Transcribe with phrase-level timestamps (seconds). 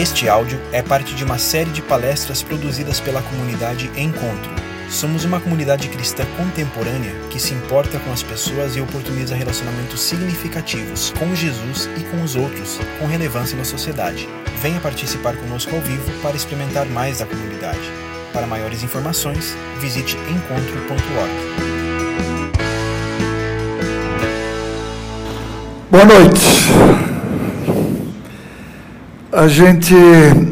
[0.00, 4.50] Este áudio é parte de uma série de palestras produzidas pela comunidade Encontro.
[4.88, 11.12] Somos uma comunidade cristã contemporânea que se importa com as pessoas e oportuniza relacionamentos significativos
[11.18, 14.26] com Jesus e com os outros, com relevância na sociedade.
[14.62, 17.92] Venha participar conosco ao vivo para experimentar mais da comunidade.
[18.32, 21.30] Para maiores informações, visite encontro.org.
[25.90, 27.09] Boa noite.
[29.32, 29.94] A gente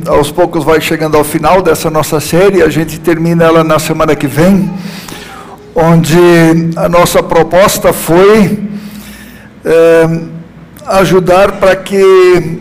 [0.06, 4.14] aos poucos vai chegando ao final dessa nossa série, a gente termina ela na semana
[4.14, 4.70] que vem,
[5.74, 6.16] onde
[6.76, 8.56] a nossa proposta foi
[9.64, 10.20] é,
[10.86, 12.60] ajudar para que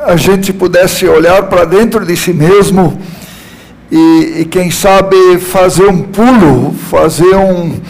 [0.00, 3.00] a gente pudesse olhar para dentro de si mesmo
[3.88, 7.80] e, e, quem sabe fazer um pulo, fazer um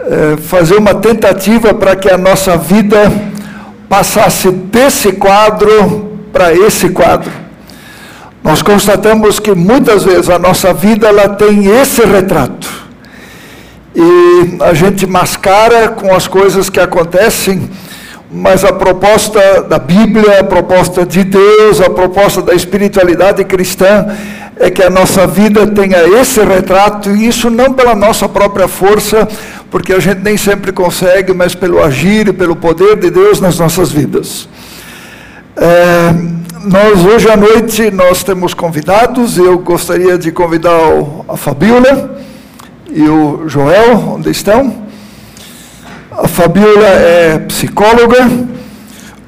[0.00, 3.10] é, fazer uma tentativa para que a nossa vida
[3.88, 7.30] passasse desse quadro para esse quadro.
[8.42, 12.68] Nós constatamos que muitas vezes a nossa vida ela tem esse retrato.
[13.94, 17.70] E a gente mascara com as coisas que acontecem,
[18.28, 24.08] mas a proposta da Bíblia, a proposta de Deus, a proposta da espiritualidade cristã
[24.56, 29.28] é que a nossa vida tenha esse retrato, e isso não pela nossa própria força,
[29.70, 33.56] porque a gente nem sempre consegue, mas pelo agir e pelo poder de Deus nas
[33.56, 34.48] nossas vidas.
[35.56, 36.12] É,
[36.64, 39.38] nós hoje à noite nós temos convidados.
[39.38, 40.80] Eu gostaria de convidar
[41.28, 42.18] a Fabiola
[42.90, 44.84] e o Joel, onde estão?
[46.10, 48.28] A Fabiola é psicóloga,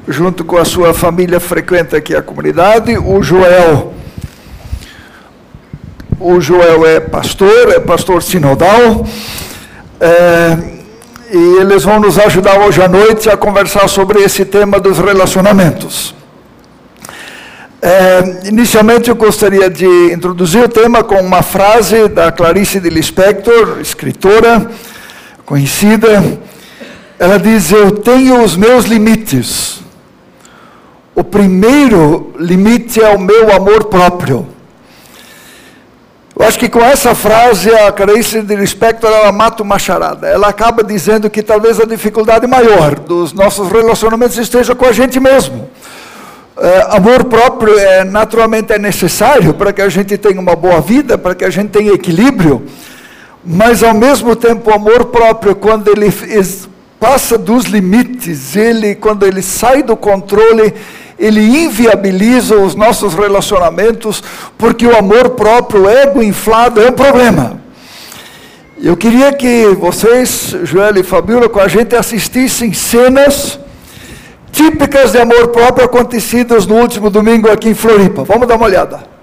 [0.08, 2.98] junto com a sua família frequenta aqui a comunidade.
[2.98, 3.92] O Joel,
[6.18, 9.06] o Joel é pastor, é pastor sinodal.
[10.00, 10.58] É,
[11.32, 16.15] e eles vão nos ajudar hoje à noite a conversar sobre esse tema dos relacionamentos.
[17.88, 23.78] É, inicialmente eu gostaria de introduzir o tema com uma frase da Clarice de Lispector,
[23.80, 24.68] escritora
[25.44, 26.36] conhecida.
[27.16, 29.82] Ela diz: Eu tenho os meus limites.
[31.14, 34.48] O primeiro limite é o meu amor próprio.
[36.36, 40.26] Eu acho que com essa frase a Clarice de Lispector ela mata uma charada.
[40.26, 45.20] Ela acaba dizendo que talvez a dificuldade maior dos nossos relacionamentos esteja com a gente
[45.20, 45.70] mesmo.
[46.58, 51.18] É, amor próprio é naturalmente é necessário para que a gente tenha uma boa vida,
[51.18, 52.64] para que a gente tenha equilíbrio,
[53.44, 56.10] mas ao mesmo tempo o amor próprio, quando ele
[56.98, 60.72] passa dos limites, ele quando ele sai do controle,
[61.18, 64.24] ele inviabiliza os nossos relacionamentos,
[64.56, 67.60] porque o amor próprio, o ego inflado é um problema.
[68.82, 73.58] Eu queria que vocês, Joel e Fabíola, com a gente assistissem cenas
[74.56, 78.24] típicas de amor próprio acontecidas no último domingo aqui em Floripa.
[78.24, 79.15] Vamos dar uma olhada.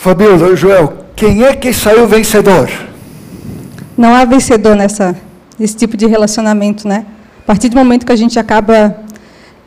[0.00, 2.70] Fabiola, Joel, quem é que saiu vencedor?
[3.98, 5.14] Não há vencedor nessa,
[5.58, 7.04] nesse tipo de relacionamento, né?
[7.42, 8.96] A partir do momento que a gente acaba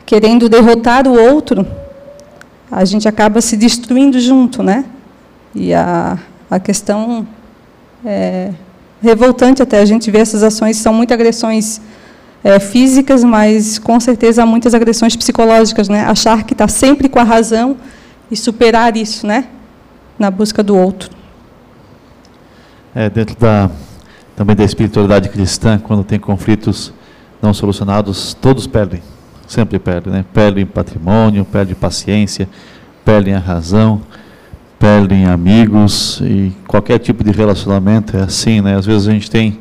[0.04, 1.64] querendo derrotar o outro,
[2.68, 4.86] a gente acaba se destruindo junto, né?
[5.54, 6.18] E a,
[6.50, 7.24] a questão
[8.04, 8.50] é
[9.00, 11.80] revoltante até a gente ver essas ações são muitas agressões
[12.42, 16.04] é, físicas, mas com certeza há muitas agressões psicológicas, né?
[16.04, 17.76] Achar que está sempre com a razão
[18.28, 19.44] e superar isso, né?
[20.18, 21.10] Na busca do outro.
[22.94, 23.70] É, dentro da,
[24.36, 26.92] também da espiritualidade cristã, quando tem conflitos
[27.42, 29.02] não solucionados, todos perdem,
[29.46, 30.24] sempre perdem, né?
[30.32, 32.48] Perdem patrimônio, perdem paciência,
[33.04, 34.00] perdem a razão,
[34.78, 38.76] perdem amigos e qualquer tipo de relacionamento é assim, né?
[38.76, 39.60] Às vezes a gente tem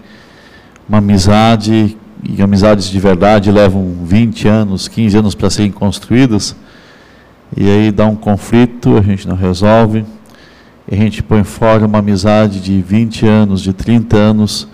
[0.88, 6.56] uma amizade e amizades de verdade levam 20 anos, 15 anos para serem construídas
[7.56, 10.06] E aí dá um conflito, a gente não resolve,
[10.90, 14.68] e a gente põe fora uma amizade de 20 anos, de 30 anos,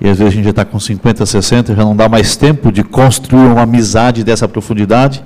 [0.00, 2.70] e às vezes a gente já está com 50, 60, já não dá mais tempo
[2.70, 5.24] de construir uma amizade dessa profundidade,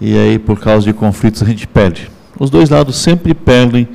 [0.00, 2.10] e aí por causa de conflitos a gente perde.
[2.38, 3.88] Os dois lados sempre perdem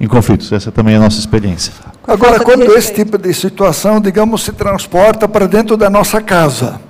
[0.00, 1.72] em conflitos, essa também é a nossa experiência.
[2.06, 6.80] Agora, quando esse tipo de situação, digamos, se transporta para dentro da nossa casa,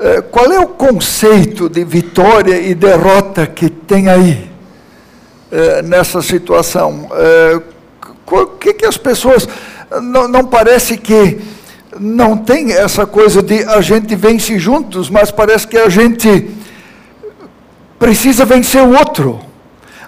[0.00, 4.55] eh, qual é o conceito de vitória e derrota que tem aí
[5.50, 7.08] eh, nessa situação?
[7.12, 7.60] Eh,
[8.26, 9.48] o que, que as pessoas.
[10.02, 11.38] Não, não parece que
[11.98, 16.50] não tem essa coisa de a gente vence juntos, mas parece que a gente
[17.98, 19.40] precisa vencer o outro.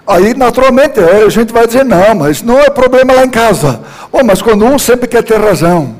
[0.05, 3.81] Aí, naturalmente, a gente vai dizer, não, mas não é problema lá em casa.
[4.11, 5.95] Oh, mas quando um sempre quer ter razão,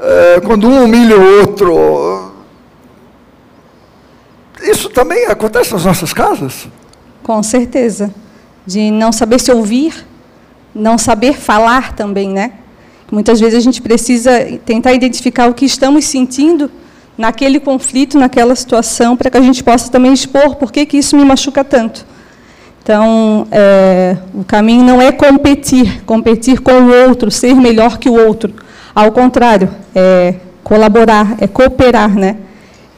[0.00, 2.32] é, quando um humilha o outro,
[4.62, 6.66] isso também acontece nas nossas casas?
[7.22, 8.10] Com certeza.
[8.66, 10.06] De não saber se ouvir,
[10.74, 12.52] não saber falar também, né?
[13.10, 16.70] Muitas vezes a gente precisa tentar identificar o que estamos sentindo
[17.16, 21.16] naquele conflito, naquela situação, para que a gente possa também expor por que, que isso
[21.16, 22.06] me machuca tanto.
[22.82, 28.14] Então, é, o caminho não é competir, competir com o outro, ser melhor que o
[28.14, 28.54] outro.
[28.94, 32.38] Ao contrário, é colaborar, é cooperar, né?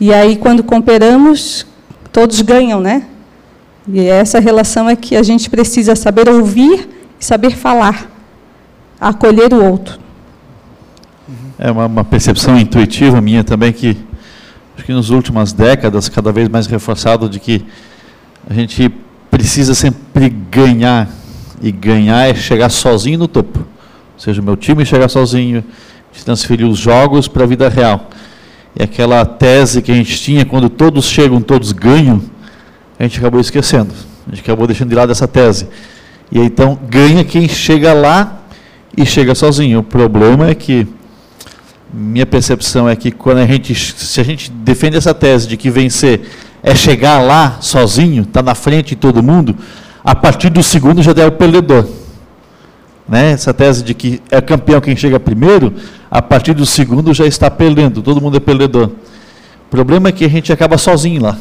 [0.00, 1.66] E aí, quando cooperamos,
[2.12, 3.02] todos ganham, né?
[3.86, 6.88] E essa relação é que a gente precisa saber ouvir
[7.20, 8.10] e saber falar,
[8.98, 9.98] acolher o outro.
[11.58, 13.96] É uma, uma percepção intuitiva minha também que
[14.76, 17.64] acho que nas últimas décadas cada vez mais reforçado de que
[18.48, 18.90] a gente
[19.30, 21.08] precisa sempre ganhar
[21.60, 23.58] e ganhar é chegar sozinho no topo.
[23.58, 25.64] Ou seja, o meu time chegar sozinho,
[26.24, 28.08] transferir os jogos para a vida real.
[28.78, 32.22] E aquela tese que a gente tinha, quando todos chegam, todos ganham,
[32.98, 33.92] a gente acabou esquecendo.
[34.26, 35.68] A gente acabou deixando de lado essa tese.
[36.30, 38.40] E então, ganha quem chega lá
[38.96, 39.80] e chega sozinho.
[39.80, 40.86] O problema é que,
[41.92, 45.70] minha percepção é que quando a gente, se a gente defende essa tese de que
[45.70, 46.22] vencer
[46.62, 49.56] é chegar lá sozinho, tá na frente de todo mundo,
[50.02, 51.86] a partir do segundo já é o perdedor.
[53.06, 53.32] Né?
[53.32, 55.74] Essa tese de que é campeão quem chega primeiro,
[56.10, 58.90] a partir do segundo já está perdendo, todo mundo é perdedor.
[59.66, 61.36] O problema é que a gente acaba sozinho lá.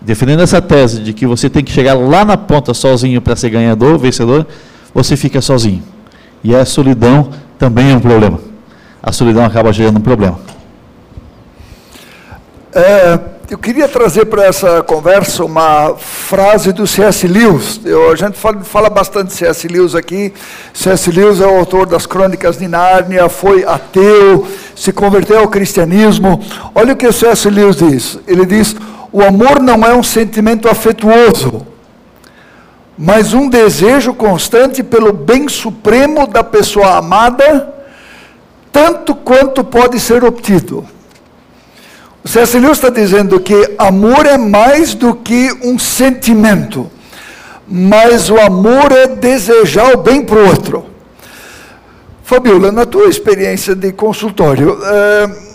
[0.00, 3.50] Defendendo essa tese de que você tem que chegar lá na ponta sozinho para ser
[3.50, 4.46] ganhador, vencedor,
[4.94, 5.82] você fica sozinho.
[6.44, 8.38] E a solidão também é um problema.
[9.02, 10.38] A solidão acaba gerando um problema.
[12.72, 17.26] É, eu queria trazer para essa conversa uma frase do C.S.
[17.28, 17.80] Lewis.
[17.84, 19.68] Eu, a gente fala, fala bastante de C.S.
[19.68, 20.32] Lewis aqui.
[20.74, 21.10] C.S.
[21.10, 26.42] Lewis é o autor das Crônicas de Nárnia, foi ateu, se converteu ao cristianismo.
[26.74, 27.48] Olha o que o C.S.
[27.48, 28.18] Lewis diz.
[28.26, 28.74] Ele diz:
[29.16, 31.66] o amor não é um sentimento afetuoso,
[32.98, 37.74] mas um desejo constante pelo bem supremo da pessoa amada,
[38.70, 40.86] tanto quanto pode ser obtido.
[42.22, 42.58] O C.S.
[42.58, 46.90] Lewis está dizendo que amor é mais do que um sentimento,
[47.66, 50.84] mas o amor é desejar o bem para o outro.
[52.22, 55.45] Fabiola, na tua experiência de consultório, é,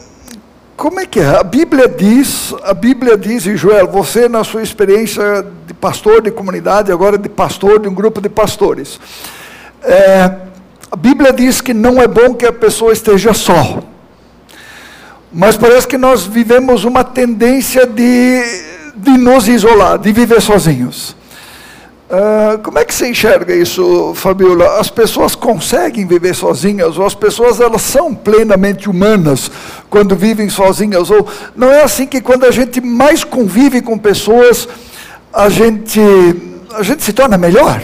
[0.81, 1.27] como é que é?
[1.37, 6.31] A Bíblia diz, a Bíblia diz, e Joel, você na sua experiência de pastor de
[6.31, 8.99] comunidade, agora de pastor de um grupo de pastores,
[9.83, 10.37] é,
[10.91, 13.83] a Bíblia diz que não é bom que a pessoa esteja só.
[15.31, 18.41] Mas parece que nós vivemos uma tendência de,
[18.95, 21.15] de nos isolar, de viver sozinhos.
[22.11, 24.81] Uh, como é que você enxerga isso, Fabiola?
[24.81, 29.49] As pessoas conseguem viver sozinhas, ou as pessoas elas são plenamente humanas
[29.89, 31.25] quando vivem sozinhas, ou
[31.55, 34.67] não é assim que quando a gente mais convive com pessoas,
[35.33, 36.01] a gente,
[36.73, 37.81] a gente se torna melhor?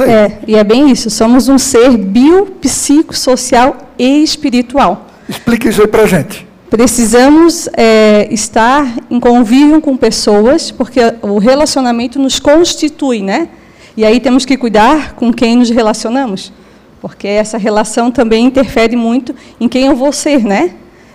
[0.00, 5.06] É, e é bem isso, somos um ser biopsicossocial e espiritual.
[5.28, 6.44] Explique isso aí para a gente.
[6.74, 13.48] Precisamos é, estar em convívio com pessoas, porque o relacionamento nos constitui, né?
[13.96, 16.52] E aí temos que cuidar com quem nos relacionamos,
[17.00, 20.72] porque essa relação também interfere muito em quem eu vou ser, né?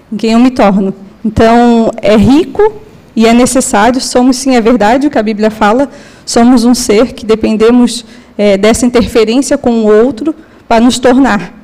[0.10, 0.94] Em quem eu me torno.
[1.26, 2.82] Então, é rico
[3.14, 5.90] e é necessário, somos sim, é verdade o que a Bíblia fala,
[6.26, 8.06] somos um ser que dependemos
[8.38, 10.34] é, dessa interferência com o outro
[10.70, 11.59] para nos tornar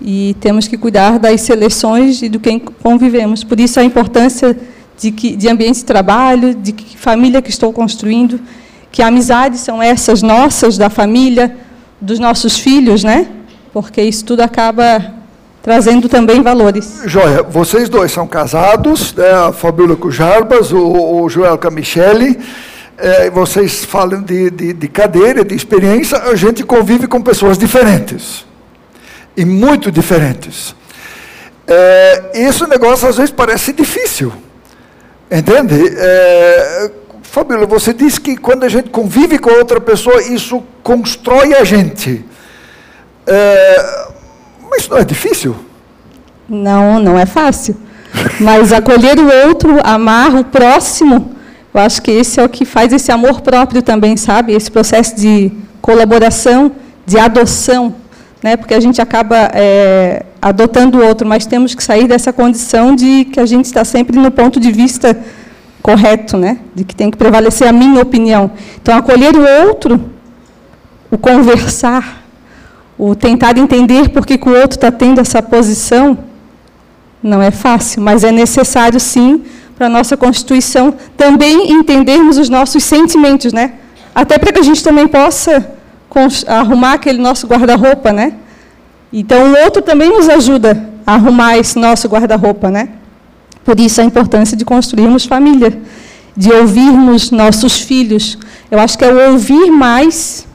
[0.00, 3.42] e temos que cuidar das seleções e do quem convivemos.
[3.42, 4.56] Por isso a importância
[4.98, 8.40] de, que, de ambiente de trabalho, de que família que estou construindo,
[8.90, 11.56] que amizades são essas nossas, da família,
[12.00, 13.28] dos nossos filhos, né?
[13.72, 15.14] Porque isso tudo acaba
[15.62, 17.02] trazendo também valores.
[17.04, 19.30] Joia, vocês dois são casados, né?
[19.30, 22.38] a Fabíola com Jarbas, o, o Joel com a Michele,
[22.96, 28.47] é, vocês falam de, de, de cadeira, de experiência, a gente convive com pessoas diferentes.
[29.38, 30.74] E muito diferentes.
[31.64, 34.32] É, esse negócio às vezes parece difícil.
[35.30, 35.76] Entende?
[35.96, 36.90] É,
[37.22, 42.24] Fabíola, você disse que quando a gente convive com outra pessoa, isso constrói a gente.
[43.24, 44.08] É,
[44.68, 45.54] mas não é difícil?
[46.48, 47.76] Não, não é fácil.
[48.40, 51.36] Mas acolher o outro, amar o próximo,
[51.72, 54.52] eu acho que esse é o que faz esse amor próprio também, sabe?
[54.52, 56.72] Esse processo de colaboração,
[57.06, 57.94] de adoção,
[58.42, 58.56] né?
[58.56, 63.24] Porque a gente acaba é, adotando o outro, mas temos que sair dessa condição de
[63.26, 65.18] que a gente está sempre no ponto de vista
[65.82, 66.58] correto, né?
[66.74, 68.50] De que tem que prevalecer a minha opinião.
[68.80, 70.10] Então, acolher o outro,
[71.10, 72.24] o conversar,
[72.96, 76.18] o tentar entender por que, o outro está tendo essa posição,
[77.22, 79.42] não é fácil, mas é necessário sim
[79.76, 83.74] para a nossa Constituição também entendermos os nossos sentimentos, né?
[84.14, 85.77] Até para que a gente também possa
[86.46, 88.34] arrumar aquele nosso guarda-roupa, né?
[89.12, 92.90] Então o outro também nos ajuda a arrumar esse nosso guarda-roupa, né?
[93.64, 95.80] Por isso a importância de construirmos família,
[96.36, 98.38] de ouvirmos nossos filhos.
[98.70, 100.46] Eu acho que é o ouvir mais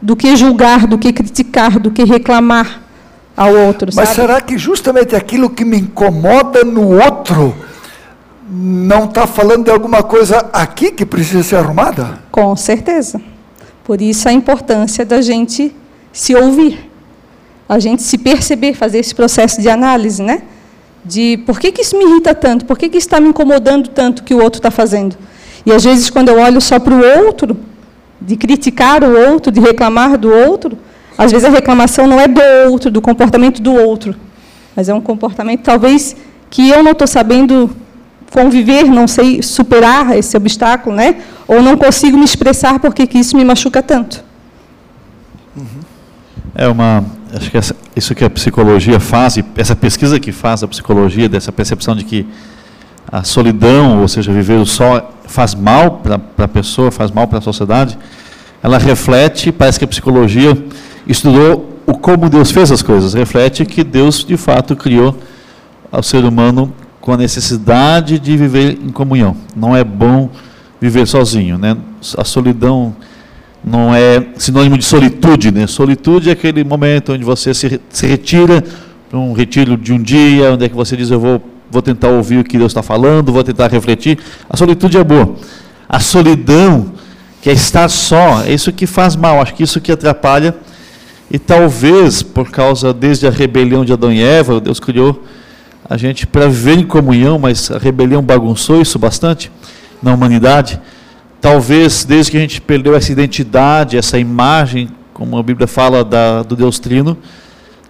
[0.00, 2.82] do que julgar, do que criticar, do que reclamar
[3.36, 3.90] ao outro.
[3.94, 4.20] Mas sabe?
[4.20, 7.54] será que justamente aquilo que me incomoda no outro
[8.50, 12.18] não está falando de alguma coisa aqui que precisa ser arrumada?
[12.30, 13.20] Com certeza.
[13.90, 15.74] Por isso a importância da gente
[16.12, 16.88] se ouvir,
[17.68, 20.42] a gente se perceber, fazer esse processo de análise, né?
[21.04, 23.88] De por que, que isso me irrita tanto, por que, que isso está me incomodando
[23.88, 25.16] tanto que o outro está fazendo.
[25.66, 27.56] E às vezes, quando eu olho só para o outro,
[28.20, 30.78] de criticar o outro, de reclamar do outro,
[31.18, 34.14] às vezes a reclamação não é do outro, do comportamento do outro,
[34.76, 36.14] mas é um comportamento talvez
[36.48, 37.68] que eu não estou sabendo
[38.30, 41.16] conviver, não sei superar esse obstáculo, né?
[41.50, 44.22] Ou não consigo me expressar porque que isso me machuca tanto.
[46.54, 47.04] É uma,
[47.34, 51.50] acho que essa, isso que a psicologia faz, essa pesquisa que faz a psicologia dessa
[51.50, 52.24] percepção de que
[53.10, 57.42] a solidão, ou seja, viver só faz mal para a pessoa, faz mal para a
[57.42, 57.98] sociedade,
[58.62, 60.56] ela reflete, parece que a psicologia
[61.04, 65.16] estudou o como Deus fez as coisas, reflete que Deus de fato criou
[65.90, 69.36] o ser humano com a necessidade de viver em comunhão.
[69.56, 70.30] Não é bom
[70.80, 71.76] viver sozinho, né?
[72.16, 72.96] A solidão
[73.62, 75.66] não é sinônimo de solitude, né?
[75.66, 78.64] Solitude é aquele momento onde você se, se retira
[79.08, 82.08] para um retiro de um dia, onde é que você diz eu vou vou tentar
[82.08, 84.18] ouvir o que Deus está falando, vou tentar refletir.
[84.48, 85.36] A solitude é boa.
[85.88, 86.92] A solidão,
[87.40, 90.52] que é estar só, é isso que faz mal, acho que isso que atrapalha.
[91.30, 95.22] E talvez, por causa desde a rebelião de Adão e Eva, Deus criou
[95.88, 99.50] a gente para viver em comunhão, mas a rebelião bagunçou isso bastante
[100.02, 100.80] na humanidade.
[101.40, 106.42] Talvez desde que a gente perdeu essa identidade, essa imagem, como a Bíblia fala da,
[106.42, 107.16] do Deus Trino,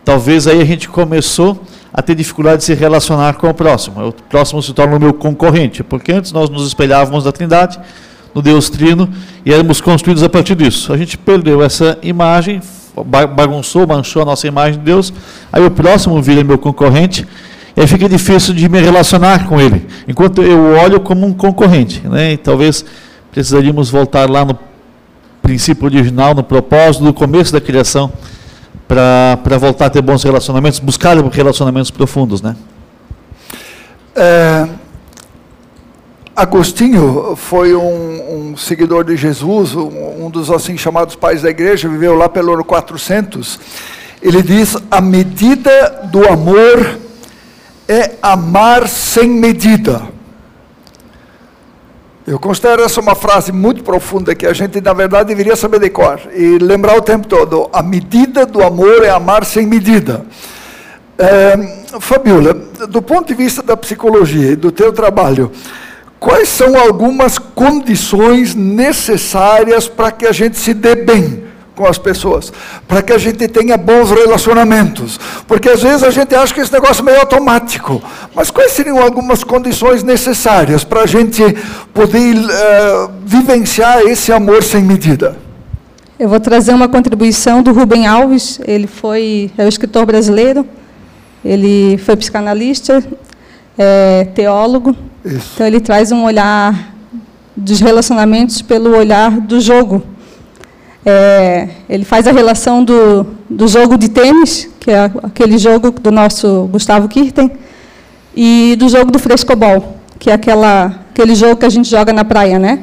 [0.04, 1.62] talvez aí a gente começou
[1.92, 4.08] a ter dificuldade de se relacionar com o próximo.
[4.08, 7.80] O próximo se torna o meu concorrente, porque antes nós nos espelhávamos na Trindade,
[8.34, 9.08] no Deus Trino,
[9.44, 10.92] e éramos construídos a partir disso.
[10.92, 12.60] A gente perdeu essa imagem,
[13.34, 15.12] bagunçou, manchou a nossa imagem de Deus,
[15.52, 17.26] aí o próximo vira meu concorrente,
[17.76, 22.06] e aí fica difícil de me relacionar com ele, enquanto eu olho como um concorrente.
[22.06, 22.32] Né?
[22.32, 22.84] E talvez
[23.30, 24.58] precisaríamos voltar lá no
[25.42, 28.12] princípio original, no propósito do começo da criação,
[28.86, 32.56] para voltar a ter bons relacionamentos, buscar relacionamentos profundos, né?
[34.16, 34.68] É,
[36.34, 41.88] Agostinho foi um, um, seguidor de Jesus, um, um, dos assim chamados pais da igreja,
[41.88, 43.60] viveu lá pelo ano 400.
[44.22, 46.98] Ele diz: a medida do amor
[47.90, 50.02] é amar sem medida.
[52.24, 55.90] Eu considero essa uma frase muito profunda que a gente, na verdade, deveria saber de
[55.90, 57.68] cor e lembrar o tempo todo.
[57.72, 60.24] A medida do amor é amar sem medida.
[61.18, 62.54] É, Fabiola,
[62.88, 65.50] do ponto de vista da psicologia e do teu trabalho,
[66.20, 71.49] quais são algumas condições necessárias para que a gente se dê bem?
[71.80, 72.52] Com as pessoas,
[72.86, 75.18] para que a gente tenha bons relacionamentos,
[75.48, 78.02] porque às vezes a gente acha que esse negócio é meio automático,
[78.34, 81.42] mas quais seriam algumas condições necessárias para a gente
[81.94, 85.38] poder uh, vivenciar esse amor sem medida?
[86.18, 90.66] Eu vou trazer uma contribuição do Rubem Alves, ele foi é o escritor brasileiro,
[91.42, 93.02] ele foi psicanalista,
[93.78, 94.94] é, teólogo,
[95.24, 95.52] Isso.
[95.54, 96.92] então ele traz um olhar
[97.56, 100.02] dos relacionamentos pelo olhar do jogo,
[101.04, 106.10] é, ele faz a relação do, do jogo de tênis, que é aquele jogo do
[106.10, 107.50] nosso Gustavo Kirten,
[108.34, 112.24] e do jogo do frescobol, que é aquela, aquele jogo que a gente joga na
[112.24, 112.80] praia, né?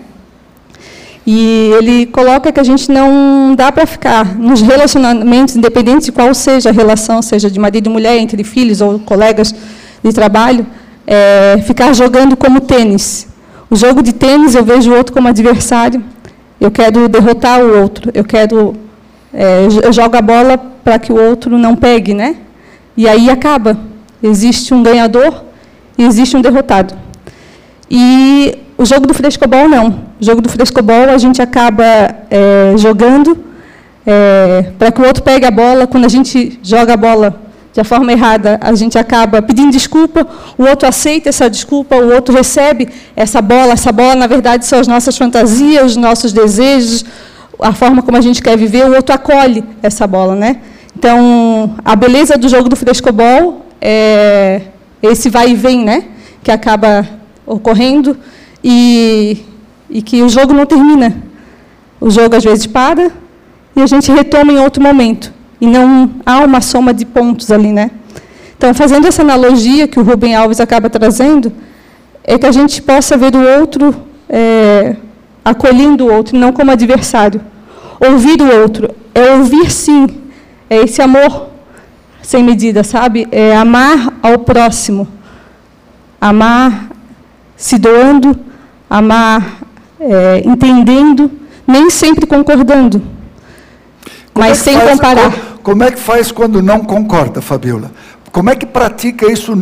[1.30, 6.34] E ele coloca que a gente não dá para ficar nos relacionamentos, independente de qual
[6.34, 9.54] seja a relação, seja de marido e mulher, entre filhos ou colegas
[10.02, 10.66] de trabalho,
[11.06, 13.28] é, ficar jogando como tênis.
[13.70, 16.02] O jogo de tênis eu vejo o outro como adversário.
[16.60, 18.12] Eu quero derrotar o outro.
[18.14, 18.76] Eu quero
[19.34, 22.38] é, eu jogo a bola para que o outro não pegue, né?
[22.96, 23.78] E aí acaba.
[24.22, 25.44] Existe um ganhador
[25.98, 26.96] e existe um derrotado.
[27.90, 30.08] E o jogo do frescobol não.
[30.20, 31.84] O jogo do frescobol a gente acaba
[32.32, 33.38] é, jogando
[34.06, 35.86] é, para que o outro pegue a bola.
[35.86, 37.47] Quando a gente joga a bola
[37.78, 40.26] de forma errada, a gente acaba pedindo desculpa,
[40.58, 43.74] o outro aceita essa desculpa, o outro recebe essa bola.
[43.74, 47.06] Essa bola, na verdade, são as nossas fantasias, os nossos desejos,
[47.60, 50.58] a forma como a gente quer viver, o outro acolhe essa bola, né?
[50.98, 54.64] Então, a beleza do jogo do frescobol é
[55.04, 56.06] esse vai e vem, né?
[56.42, 57.08] Que acaba
[57.46, 58.18] ocorrendo
[58.64, 59.46] e,
[59.88, 61.16] e que o jogo não termina.
[62.02, 63.12] O jogo às vezes para
[63.76, 65.37] e a gente retoma em outro momento.
[65.60, 67.92] E não há uma soma de pontos ali, né?
[68.58, 71.52] Então, fazendo essa analogia que o Rubem Alves acaba trazendo,
[72.24, 73.96] é que a gente possa ver o outro
[74.30, 74.96] é,
[75.44, 77.42] acolhendo o outro, não como adversário.
[78.00, 80.08] Ouvir o outro é ouvir sim,
[80.70, 81.48] é esse amor
[82.22, 83.28] sem medida, sabe?
[83.32, 85.08] É amar ao próximo,
[86.20, 86.90] amar
[87.56, 88.38] se doando,
[88.90, 89.60] amar
[90.00, 91.32] é, entendendo,
[91.66, 93.02] nem sempre concordando,
[94.38, 95.32] como mas é sem faz, comparar.
[95.32, 97.92] Como, como é que faz quando não concorda, Fabiola?
[98.32, 99.54] Como é que pratica isso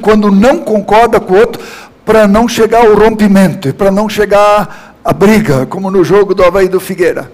[0.00, 1.60] quando não concorda com o outro
[2.04, 6.44] para não chegar ao rompimento e para não chegar a briga, como no jogo do
[6.44, 7.30] Havaí do Figueira.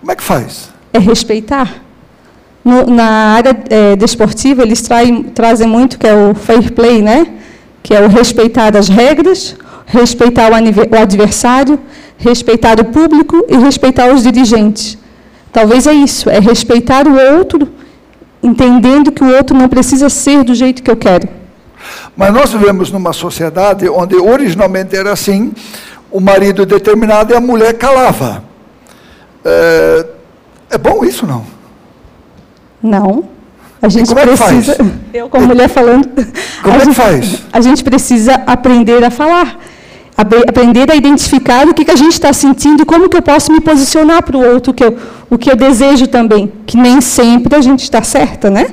[0.00, 0.70] Como é que faz?
[0.92, 1.82] É respeitar.
[2.64, 7.26] No, na área é, desportiva, eles traem, trazem muito que é o fair play, né?
[7.82, 9.54] que é o respeitar as regras,
[9.84, 11.78] respeitar o, o adversário,
[12.16, 14.96] respeitar o público e respeitar os dirigentes.
[15.54, 17.68] Talvez é isso, é respeitar o outro,
[18.42, 21.28] entendendo que o outro não precisa ser do jeito que eu quero.
[22.16, 25.52] Mas nós vivemos numa sociedade onde originalmente era assim,
[26.10, 28.42] o marido determinado e a mulher calava.
[29.44, 30.06] É,
[30.70, 31.46] é bom isso, não?
[32.82, 33.28] Não.
[33.80, 34.72] A gente como precisa.
[34.72, 34.90] É que faz?
[35.14, 36.08] Eu, como mulher falando.
[36.64, 37.44] Como é que faz?
[37.52, 39.56] A gente precisa aprender a falar.
[40.16, 43.52] Aprender a identificar o que, que a gente está sentindo e como que eu posso
[43.52, 44.96] me posicionar para o outro, que eu,
[45.28, 46.52] o que eu desejo também.
[46.64, 48.68] Que nem sempre a gente está certa, né?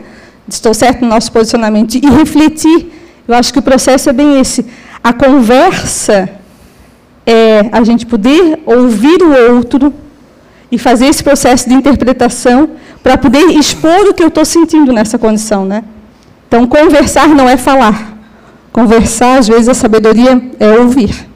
[0.48, 1.96] Estou certo no nosso posicionamento.
[1.96, 2.92] E refletir.
[3.28, 4.66] Eu acho que o processo é bem esse.
[5.04, 6.30] A conversa
[7.26, 9.94] é a gente poder ouvir o outro
[10.72, 12.70] e fazer esse processo de interpretação
[13.02, 15.84] para poder expor o que eu estou sentindo nessa condição, né?
[16.48, 18.18] Então, conversar não é falar.
[18.72, 21.31] Conversar, às vezes, a sabedoria é ouvir.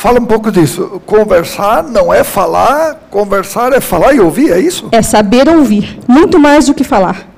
[0.00, 1.02] Fala um pouco disso.
[1.04, 4.88] Conversar não é falar, conversar é falar e ouvir, é isso?
[4.92, 7.28] É saber ouvir, muito mais do que falar.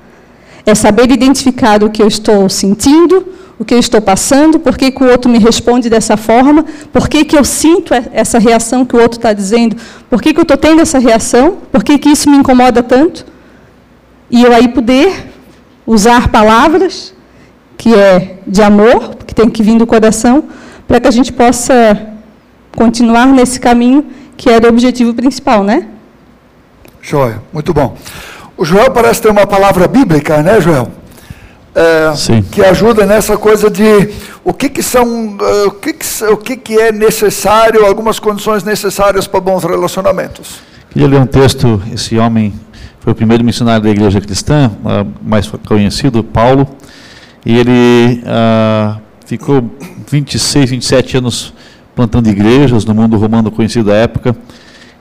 [0.65, 3.27] É saber identificar o que eu estou sentindo,
[3.59, 7.09] o que eu estou passando, por que, que o outro me responde dessa forma, por
[7.09, 9.75] que, que eu sinto essa reação que o outro está dizendo,
[10.09, 13.25] por que, que eu estou tendo essa reação, por que, que isso me incomoda tanto.
[14.31, 15.33] E eu aí poder
[15.85, 17.13] usar palavras
[17.77, 20.45] que é de amor, que tem que vir do coração,
[20.87, 22.13] para que a gente possa
[22.75, 24.05] continuar nesse caminho
[24.35, 25.87] que era o objetivo principal, né?
[27.01, 27.95] Joia, muito bom.
[28.57, 30.89] O Joel parece ter uma palavra bíblica, né, Joel?
[31.75, 32.13] é,
[32.51, 34.09] que ajuda nessa coisa de
[34.43, 38.63] o que, que são, uh, o, que, que, o que, que é necessário, algumas condições
[38.63, 40.59] necessárias para bons relacionamentos.
[40.91, 42.53] Queria ler um texto, esse homem
[42.99, 46.67] foi o primeiro missionário da igreja cristã, uh, mais conhecido, Paulo,
[47.45, 49.63] e ele uh, ficou
[50.09, 51.53] 26, 27 anos
[51.95, 54.35] plantando igrejas no mundo romano conhecido da época,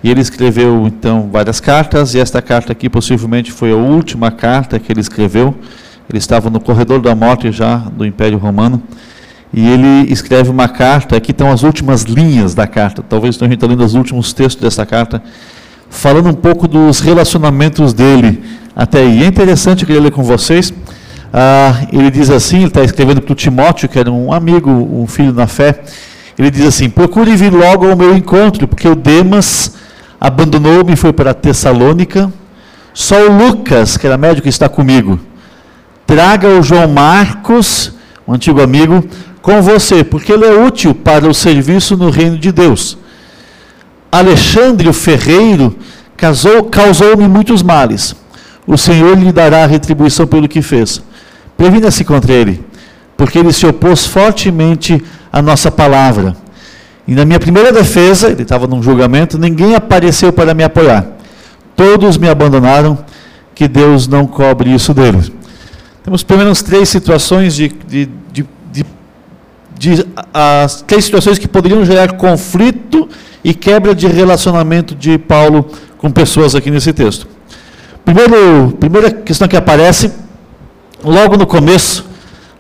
[0.02, 4.78] e ele escreveu então várias cartas, e esta carta aqui possivelmente foi a última carta
[4.78, 5.54] que ele escreveu,
[6.08, 8.82] ele estava no corredor da morte já do Império Romano.
[9.54, 13.54] E ele escreve uma carta, aqui estão as últimas linhas da carta, talvez a gente
[13.54, 15.22] está lendo os últimos textos dessa carta,
[15.90, 18.42] falando um pouco dos relacionamentos dele
[18.74, 19.22] até aí.
[19.22, 20.72] É interessante, queria ler com vocês.
[21.30, 25.06] Ah, ele diz assim: ele está escrevendo para o Timóteo, que era um amigo, um
[25.06, 25.82] filho na fé.
[26.42, 29.74] Ele diz assim: Procure vir logo ao meu encontro, porque o Demas
[30.20, 32.32] abandonou-me e foi para Tessalônica.
[32.94, 35.18] Só o Lucas, que era médico, está comigo
[36.12, 37.92] traga o João Marcos,
[38.28, 39.02] um antigo amigo,
[39.40, 42.98] com você, porque ele é útil para o serviço no reino de Deus.
[44.10, 45.74] Alexandre o ferreiro
[46.70, 48.14] causou-me muitos males.
[48.66, 51.02] O Senhor lhe dará retribuição pelo que fez.
[51.56, 52.62] Previna-se contra ele,
[53.16, 56.36] porque ele se opôs fortemente à nossa palavra.
[57.06, 61.06] E na minha primeira defesa, ele estava num julgamento, ninguém apareceu para me apoiar.
[61.74, 62.98] Todos me abandonaram,
[63.54, 65.30] que Deus não cobre isso deles.
[66.02, 68.84] Temos pelo menos três situações de, de, de, de,
[69.78, 73.08] de as três situações que poderiam gerar conflito
[73.44, 77.28] e quebra de relacionamento de Paulo com pessoas aqui nesse texto.
[78.04, 80.10] Primeiro, primeira questão que aparece,
[81.04, 82.04] logo no começo,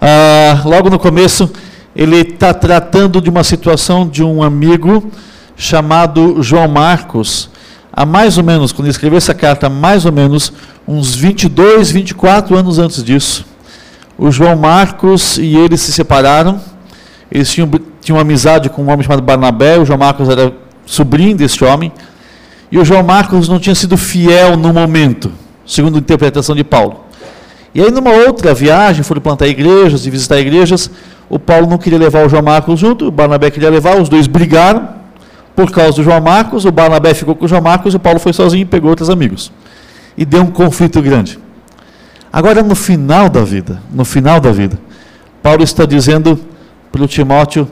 [0.04, 1.48] ah, logo no começo,
[1.94, 5.12] ele está tratando de uma situação de um amigo
[5.56, 7.48] chamado João Marcos,
[7.92, 10.52] há mais ou menos, quando ele escreveu essa carta, mais ou menos
[10.88, 13.46] uns 22, 24 anos antes disso.
[14.18, 16.60] O João Marcos e ele se separaram,
[17.30, 20.52] eles tinham, tinham uma amizade com um homem chamado Barnabé, o João Marcos era
[20.84, 21.92] sobrinho desse homem,
[22.72, 25.30] e o João Marcos não tinha sido fiel no momento,
[25.64, 27.11] segundo a interpretação de Paulo.
[27.74, 30.90] E aí, numa outra viagem, foram plantar igrejas e visitar igrejas,
[31.28, 34.26] o Paulo não queria levar o João Marcos junto, o Barnabé queria levar, os dois
[34.26, 34.88] brigaram
[35.56, 38.18] por causa do João Marcos, o Barnabé ficou com o João Marcos, e o Paulo
[38.18, 39.50] foi sozinho e pegou outros amigos.
[40.16, 41.38] E deu um conflito grande.
[42.30, 44.78] Agora, no final da vida, no final da vida,
[45.42, 46.38] Paulo está dizendo
[46.90, 47.70] para o Timóteo,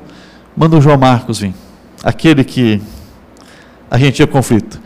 [0.57, 1.55] manda o João Marcos vir,
[2.03, 2.81] aquele que
[3.91, 4.81] a gente tinha conflito,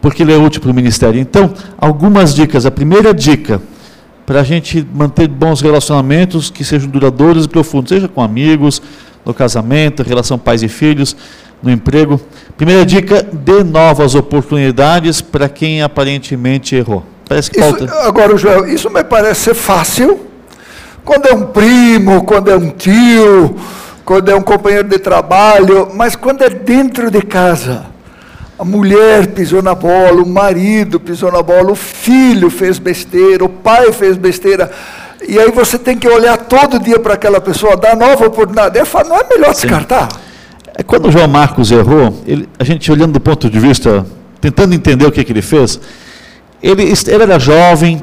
[0.00, 1.20] porque ele é útil para o ministério.
[1.20, 2.66] Então, algumas dicas.
[2.66, 3.60] A primeira dica,
[4.26, 8.80] para a gente manter bons relacionamentos que sejam duradouros e profundos, seja com amigos,
[9.24, 11.16] no casamento, relação pais e filhos,
[11.62, 12.20] no emprego.
[12.56, 17.04] Primeira dica: dê novas oportunidades para quem aparentemente errou.
[17.28, 18.06] Parece que isso, falta...
[18.06, 20.26] Agora, Joel, isso me parece ser fácil
[21.04, 23.56] quando é um primo, quando é um tio,
[24.04, 27.93] quando é um companheiro de trabalho, mas quando é dentro de casa
[28.64, 33.48] a mulher pisou na bola, o marido pisou na bola, o filho fez besteira, o
[33.48, 34.70] pai fez besteira.
[35.28, 38.78] E aí você tem que olhar todo dia para aquela pessoa, dar nova oportunidade.
[38.78, 40.08] Eu falo, não é melhor descartar?
[40.74, 44.06] É quando o João Marcos errou, ele, a gente olhando do ponto de vista,
[44.40, 45.78] tentando entender o que, que ele fez,
[46.62, 48.02] ele, ele era jovem,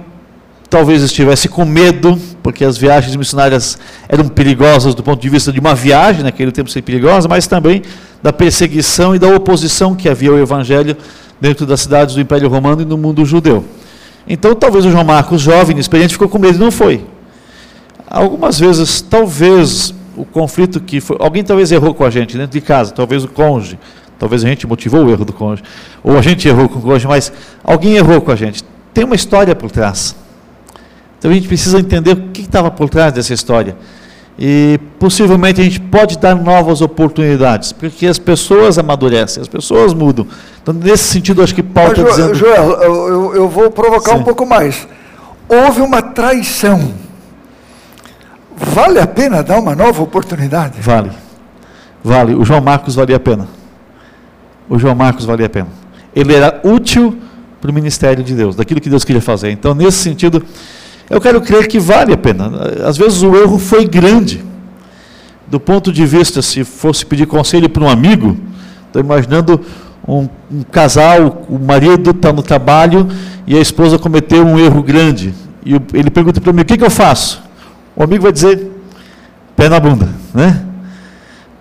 [0.72, 5.60] talvez estivesse com medo, porque as viagens missionárias eram perigosas do ponto de vista de
[5.60, 7.82] uma viagem, naquele tempo ser perigosa, mas também
[8.24, 10.96] da perseguição e da oposição que havia ao Evangelho
[11.42, 13.66] dentro das cidades do Império Romano e no mundo judeu.
[14.26, 17.04] Então, talvez o João Marcos, jovem, experiente, ficou com medo e não foi.
[18.10, 21.18] Algumas vezes, talvez o conflito que foi.
[21.20, 23.78] Alguém talvez errou com a gente dentro de casa, talvez o cônjuge,
[24.18, 25.64] talvez a gente motivou o erro do cônjuge,
[26.02, 27.30] ou a gente errou com o cônjuge, mas
[27.62, 28.64] alguém errou com a gente.
[28.94, 30.21] Tem uma história por trás.
[31.22, 33.78] Então a gente precisa entender o que estava por trás dessa história.
[34.40, 40.26] E possivelmente a gente pode dar novas oportunidades, porque as pessoas amadurecem, as pessoas mudam.
[40.64, 42.34] Então, nesse sentido, acho que Paulo está dizendo.
[42.34, 44.22] Joel, eu, eu vou provocar Sim.
[44.22, 44.88] um pouco mais.
[45.48, 46.92] Houve uma traição.
[48.58, 50.82] Vale a pena dar uma nova oportunidade?
[50.82, 51.12] Vale.
[52.04, 52.34] Vale.
[52.34, 53.48] O João Marcos valia a pena.
[54.68, 55.68] O João Marcos valia a pena.
[56.16, 57.16] Ele era útil
[57.62, 59.52] para o ministério de Deus, daquilo que Deus queria fazer.
[59.52, 60.44] Então, nesse sentido,
[61.12, 62.50] eu quero crer que vale a pena.
[62.86, 64.44] Às vezes o erro foi grande.
[65.46, 68.38] Do ponto de vista, se fosse pedir conselho para um amigo,
[68.88, 69.60] estou imaginando
[70.08, 73.10] um, um, casal, o marido está no trabalho
[73.46, 75.34] e a esposa cometeu um erro grande.
[75.66, 77.42] E ele pergunta para mim: o que, que eu faço?
[77.94, 78.72] O amigo vai dizer:
[79.58, 80.64] pé na bunda, né?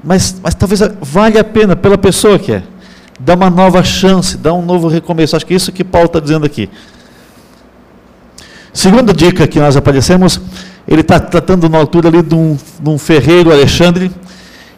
[0.03, 2.63] Mas, mas talvez valha a pena pela pessoa que é.
[3.19, 5.35] Dá uma nova chance, dá um novo recomeço.
[5.35, 6.71] Acho que é isso que Paulo está dizendo aqui.
[8.73, 10.41] Segunda dica que nós aparecemos,
[10.87, 14.11] ele está tratando na altura ali de um, de um ferreiro, Alexandre,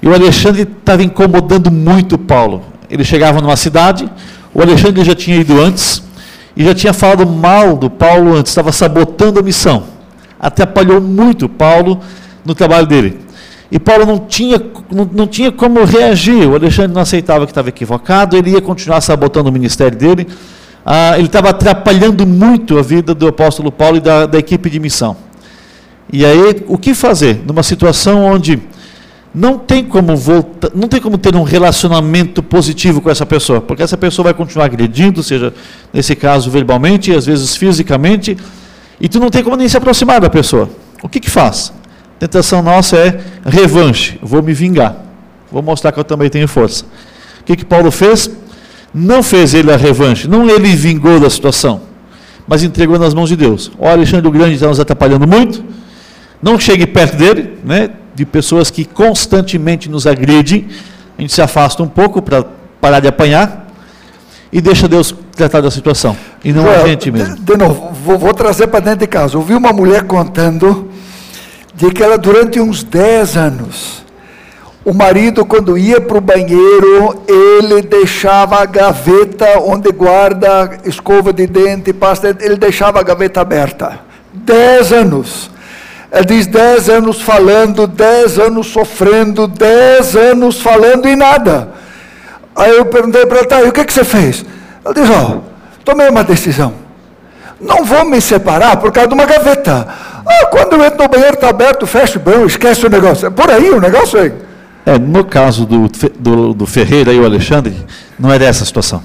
[0.01, 2.63] e o Alexandre estava incomodando muito Paulo.
[2.91, 4.11] Ele chegava numa cidade,
[4.55, 6.03] o Alexandre já tinha ido antes,
[6.57, 9.85] e já tinha falado mal do Paulo antes, estava sabotando a missão.
[10.41, 12.01] Atrapalhou muito Paulo
[12.45, 13.21] no trabalho dele.
[13.71, 17.69] E Paulo não tinha, não, não tinha como reagir, o Alexandre não aceitava que estava
[17.69, 20.27] equivocado, ele ia continuar sabotando o ministério dele,
[20.85, 24.81] ah, ele estava atrapalhando muito a vida do apóstolo Paulo e da, da equipe de
[24.81, 25.17] missão.
[26.13, 28.61] E aí, o que fazer numa situação onde
[29.35, 33.83] não tem como voltar, não tem como ter um relacionamento positivo com essa pessoa, porque
[33.83, 35.55] essa pessoa vai continuar agredindo, seja
[35.93, 38.37] nesse caso verbalmente, às vezes fisicamente,
[39.01, 40.69] e tu não tem como nem se aproximar da pessoa.
[41.03, 41.73] O que que faz?
[42.17, 44.97] A tentação nossa é revanche, vou me vingar,
[45.51, 46.85] vou mostrar que eu também tenho força.
[47.41, 48.31] O que que Paulo fez?
[48.95, 51.83] Não fez ele a revanche, não ele vingou da situação,
[52.47, 53.71] mas entregou nas mãos de Deus.
[53.79, 55.65] O Alexandre o Grande está nos atrapalhando muito,
[56.43, 60.69] não chegue perto dele, né, de pessoas que constantemente nos agridem,
[61.17, 62.45] a gente se afasta um pouco para
[62.81, 63.69] parar de apanhar
[64.53, 67.37] e deixa Deus tratar da situação, e não a gente mesmo.
[67.37, 69.39] De, de novo, vou, vou trazer para dentro de casa.
[69.39, 70.91] Ouvi uma mulher contando
[71.75, 74.02] de que ela, durante uns 10 anos,
[74.85, 81.47] O marido, quando ia para o banheiro, ele deixava a gaveta onde guarda escova de
[81.47, 84.01] dente, pasta, ele deixava a gaveta aberta.
[84.33, 85.51] Dez anos.
[86.11, 91.69] Ele diz dez anos falando, dez anos sofrendo, dez anos falando e nada.
[92.57, 94.45] Aí eu perguntei para ele, tá, e o que, que você fez?
[94.85, 95.41] Ele diz, ó, oh,
[95.85, 96.75] tomei uma decisão.
[97.61, 99.87] Não vou me separar por causa de uma gaveta.
[100.27, 103.29] Ah, quando eu entro no banheiro está aberto, fecha banho, esquece o negócio.
[103.29, 104.33] É por aí o negócio aí.
[104.85, 107.75] É, no caso do, do, do Ferreira e o Alexandre,
[108.19, 109.03] não era essa a situação.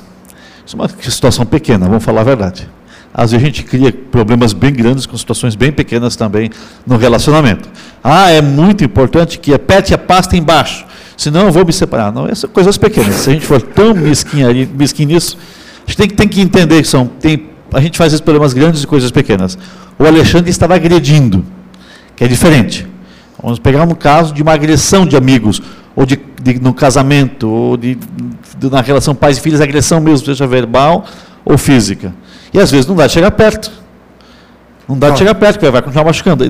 [0.66, 2.68] Isso é uma situação pequena, vamos falar a verdade.
[3.14, 6.50] Às vezes a gente cria problemas bem grandes com situações bem pequenas também
[6.86, 7.70] no relacionamento.
[8.04, 10.86] Ah, é muito importante que aperte a pasta embaixo,
[11.16, 12.12] senão eu vou me separar.
[12.12, 13.16] Não, essas coisas pequenas.
[13.16, 15.38] Se a gente for tão mesquinho, mesquinho nisso,
[15.88, 18.84] a gente tem, tem que entender que são, tem, a gente faz esses problemas grandes
[18.84, 19.58] e coisas pequenas.
[19.98, 21.44] O Alexandre estava agredindo,
[22.16, 22.86] que é diferente.
[23.42, 25.62] Vamos pegar um caso de uma agressão de amigos,
[25.96, 27.96] ou de, de no casamento, ou de,
[28.58, 31.06] de, na relação pais e filhos, agressão mesmo, seja verbal
[31.46, 32.14] ou física.
[32.54, 33.72] E às vezes não dá de chegar perto.
[34.88, 36.44] Não dá de chegar perto, porque vai continuar machucando.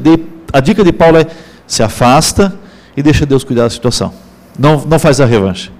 [0.53, 1.25] a dica de Paulo é
[1.65, 2.53] se afasta
[2.95, 4.13] e deixa Deus cuidar da situação.
[4.57, 5.71] Não, não faz a revanche.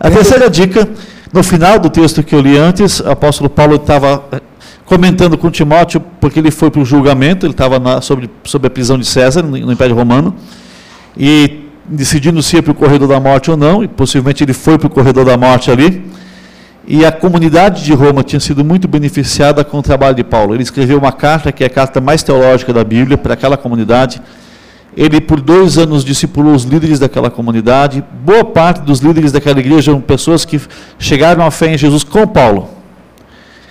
[0.00, 0.88] A terceira dica,
[1.32, 4.24] no final do texto que eu li antes, o apóstolo Paulo estava
[4.88, 8.96] comentando com Timóteo, porque ele foi para o julgamento, ele estava sobre, sobre a prisão
[8.96, 10.34] de César, no, Império Romano,
[11.14, 14.78] e decidindo se ia para o corredor da morte ou não, e possivelmente ele foi
[14.78, 16.02] para o corredor da morte ali,
[16.86, 20.54] e a comunidade de Roma tinha sido muito beneficiada com o trabalho de Paulo.
[20.54, 24.22] Ele escreveu uma carta, que é a carta mais teológica da Bíblia, para aquela comunidade.
[24.96, 28.02] Ele, por dois anos, discipulou os líderes daquela comunidade.
[28.24, 30.58] Boa parte dos líderes daquela igreja eram pessoas que
[30.98, 32.77] chegaram à fé em Jesus com Paulo.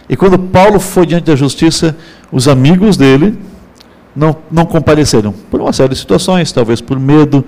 [0.10, 1.96] E quando Paulo foi diante da justiça,
[2.32, 3.38] os amigos dele
[4.16, 7.46] não, não compareceram, por uma série de situações, talvez por medo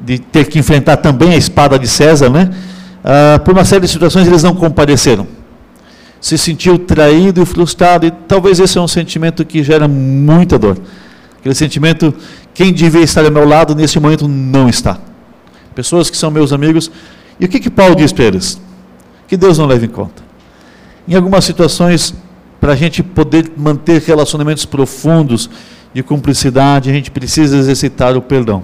[0.00, 2.50] de ter que enfrentar também a espada de César, né?
[3.04, 5.26] Ah, por uma série de situações eles não compareceram.
[6.20, 10.78] Se sentiu traído e frustrado, e talvez esse é um sentimento que gera muita dor.
[11.38, 12.14] Aquele sentimento,
[12.54, 14.98] quem devia estar ao meu lado nesse momento não está.
[15.74, 16.90] Pessoas que são meus amigos.
[17.38, 18.58] E o que, que Paulo diz para eles?
[19.28, 20.23] Que Deus não leva em conta.
[21.06, 22.14] Em algumas situações,
[22.60, 25.50] para a gente poder manter relacionamentos profundos
[25.92, 28.62] de cumplicidade, a gente precisa exercitar o perdão.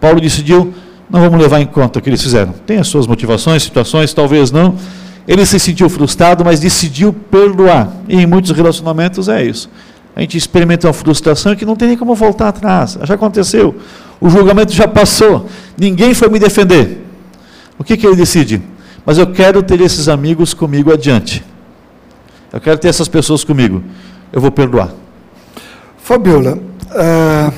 [0.00, 0.72] Paulo decidiu,
[1.10, 2.52] não vamos levar em conta o que eles fizeram.
[2.64, 4.76] Tem as suas motivações, situações, talvez não.
[5.26, 7.92] Ele se sentiu frustrado, mas decidiu perdoar.
[8.08, 9.68] E em muitos relacionamentos é isso.
[10.14, 12.96] A gente experimenta uma frustração que não tem nem como voltar atrás.
[13.02, 13.74] Já aconteceu.
[14.20, 15.48] O julgamento já passou.
[15.76, 17.04] Ninguém foi me defender.
[17.76, 18.62] O que, que ele decide?
[19.04, 21.44] Mas eu quero ter esses amigos comigo adiante.
[22.52, 23.82] Eu quero ter essas pessoas comigo.
[24.32, 24.90] Eu vou perdoar.
[25.98, 27.52] Fabiola, uh,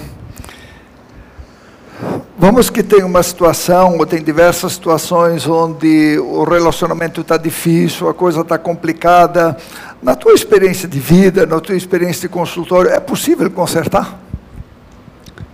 [2.39, 8.15] vamos que tem uma situação, ou tem diversas situações onde o relacionamento está difícil, a
[8.15, 9.57] coisa está complicada.
[10.03, 14.19] Na tua experiência de vida, na tua experiência de consultório, é possível consertar?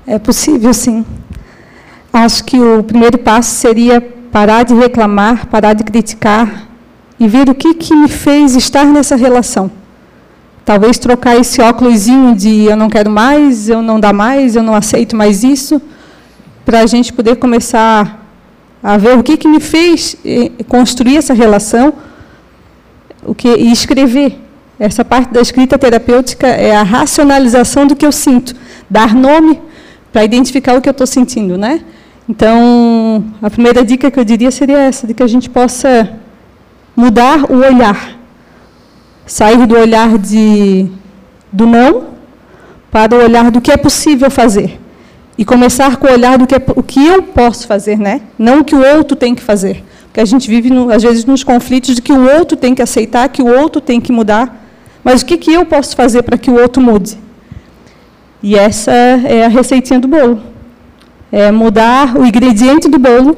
[0.07, 1.05] É possível, sim.
[2.13, 6.69] Acho que o primeiro passo seria parar de reclamar, parar de criticar,
[7.19, 9.71] e ver o que, que me fez estar nessa relação.
[10.65, 14.75] Talvez trocar esse óculosinho de eu não quero mais, eu não dá mais, eu não
[14.75, 15.81] aceito mais isso,
[16.65, 18.23] para a gente poder começar
[18.83, 21.93] a ver o que, que me fez eh, construir essa relação
[23.25, 24.41] o que, e escrever.
[24.79, 28.55] Essa parte da escrita terapêutica é a racionalização do que eu sinto,
[28.91, 29.61] dar nome
[30.13, 31.57] para identificar o que eu estou sentindo.
[31.57, 31.83] Né?
[32.29, 36.11] Então, a primeira dica que eu diria seria essa, de que a gente possa
[36.97, 38.19] mudar o olhar.
[39.27, 40.87] Sair do olhar de,
[41.53, 42.15] do não
[42.91, 44.81] para o olhar do que é possível fazer.
[45.37, 48.21] E começar com o olhar do que, é, o que eu posso fazer, né?
[48.39, 49.83] não o que o outro tem que fazer.
[50.05, 52.81] Porque a gente vive, no, às vezes, nos conflitos de que o outro tem que
[52.81, 54.65] aceitar, que o outro tem que mudar.
[55.03, 57.19] Mas o que, que eu posso fazer para que o outro mude?
[58.41, 60.41] E essa é a receitinha do bolo.
[61.33, 63.37] É mudar o ingrediente do bolo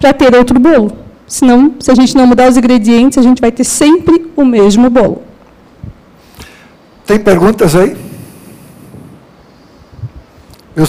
[0.00, 1.07] para ter outro bolo.
[1.28, 4.88] Senão, se a gente não mudar os ingredientes, a gente vai ter sempre o mesmo
[4.88, 5.22] bolo.
[7.06, 7.96] Tem perguntas aí?
[10.74, 10.86] Eu,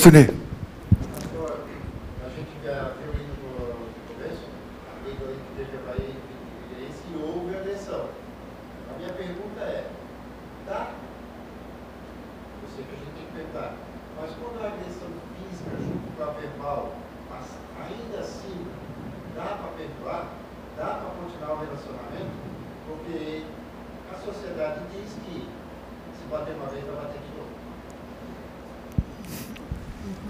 [24.75, 25.43] Suni.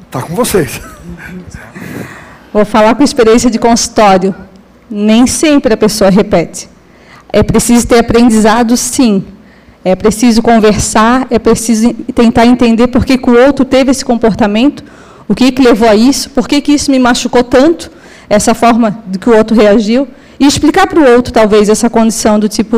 [0.06, 0.82] Está com vocês.
[2.52, 4.36] Vou falar com experiência de consultório.
[4.89, 6.67] Nem sempre a pessoa repete.
[7.32, 9.23] É preciso ter aprendizado, sim.
[9.84, 14.84] É preciso conversar, é preciso tentar entender por que, que o outro teve esse comportamento,
[15.28, 17.89] o que, que levou a isso, por que, que isso me machucou tanto,
[18.30, 20.08] essa forma de que o outro reagiu,
[20.39, 22.78] e explicar para o outro, talvez, essa condição do tipo,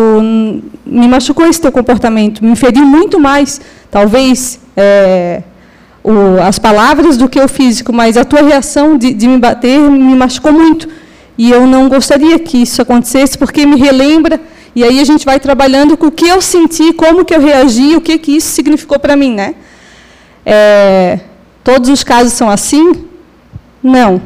[0.86, 5.44] me machucou esse teu comportamento, me feriu muito mais, talvez, é,
[6.04, 9.80] o, as palavras do que o físico, mas a tua reação de, de me bater
[9.80, 10.90] me machucou muito.
[11.38, 14.42] E eu não gostaria que isso acontecesse, porque me relembra,
[14.76, 17.96] e aí a gente vai trabalhando com o que eu senti, como que eu reagi,
[17.96, 19.36] o que, que isso significou para mim.
[19.36, 19.56] Né?
[20.44, 21.20] É,
[21.64, 23.06] todos os casos são assim?
[23.84, 24.22] Não.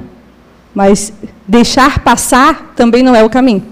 [0.75, 1.13] Mas
[1.47, 3.63] deixar passar também não é o caminho.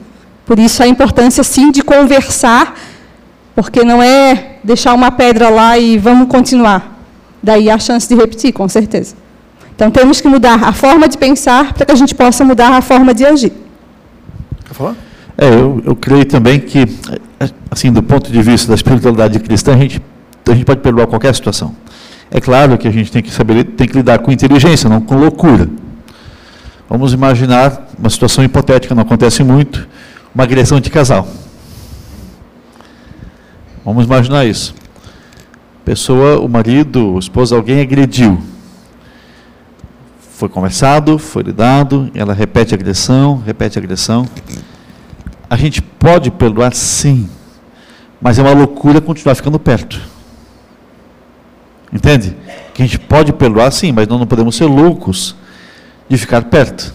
[0.45, 2.75] Por isso a importância, sim, de conversar,
[3.53, 6.97] porque não é deixar uma pedra lá e vamos continuar.
[7.41, 9.15] Daí a chance de repetir, com certeza.
[9.75, 12.81] Então temos que mudar a forma de pensar para que a gente possa mudar a
[12.81, 13.51] forma de agir.
[14.65, 14.95] Quer falar?
[15.37, 16.85] É, eu, eu creio também que,
[17.69, 20.01] assim, do ponto de vista da espiritualidade cristã, a gente,
[20.47, 21.75] a gente pode perdoar qualquer situação.
[22.31, 25.15] É claro que a gente tem que saber, tem que lidar com inteligência, não com
[25.15, 25.67] loucura.
[26.93, 29.87] Vamos imaginar uma situação hipotética, não acontece muito,
[30.33, 31.27] uma agressão de casal.
[33.83, 34.75] Vamos imaginar isso
[35.83, 38.39] pessoa, o marido, o esposo, alguém agrediu.
[40.37, 44.27] Foi conversado, foi lidado, ela repete a agressão, repete a agressão.
[45.49, 47.27] A gente pode perdoar sim,
[48.21, 49.99] mas é uma loucura continuar ficando perto.
[51.91, 52.37] Entende?
[52.71, 55.41] Que a gente pode perdoar sim, mas nós não podemos ser loucos
[56.07, 56.93] de ficar perto.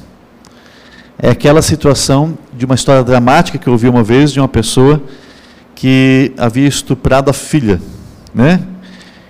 [1.19, 5.03] É aquela situação de uma história dramática que eu ouvi uma vez de uma pessoa
[5.75, 7.81] que havia estuprado a filha,
[8.35, 8.61] né?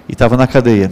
[0.09, 0.91] e estava na cadeia.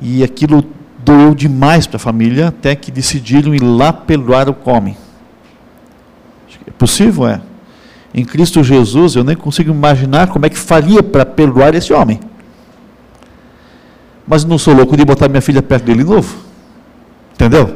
[0.00, 0.64] E aquilo
[1.02, 4.96] doeu demais para a família, até que decidiram ir lá perdoar o come.
[6.66, 7.40] É possível, é.
[8.12, 12.20] Em Cristo Jesus, eu nem consigo imaginar como é que faria para perdoar esse homem.
[14.26, 16.49] Mas não sou louco de botar minha filha perto dele de novo.
[17.40, 17.74] Entendeu?